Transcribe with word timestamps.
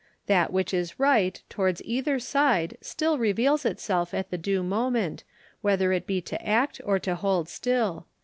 That 0.25 0.51
which 0.51 0.73
is 0.73 0.99
right 0.99 1.39
towards 1.47 1.79
either 1.83 2.17
side 2.17 2.75
still 2.81 3.19
reveals 3.19 3.65
itself 3.65 4.15
at 4.15 4.31
the 4.31 4.37
due 4.39 4.63
moment, 4.63 5.23
whether 5.61 5.91
it 5.91 6.07
be 6.07 6.21
to 6.21 6.43
act 6.43 6.81
or 6.83 6.97
to 6.97 7.13
hold 7.13 7.47
still. 7.47 8.07